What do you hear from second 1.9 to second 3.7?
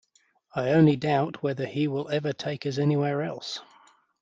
ever take us anywhere else.